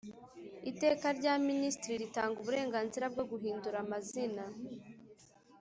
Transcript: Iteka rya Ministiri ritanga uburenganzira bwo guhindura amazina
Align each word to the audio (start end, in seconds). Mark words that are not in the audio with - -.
Iteka 0.71 1.07
rya 1.17 1.33
Ministiri 1.47 1.95
ritanga 2.03 2.37
uburenganzira 2.39 3.05
bwo 3.13 3.23
guhindura 3.31 3.77
amazina 3.85 4.43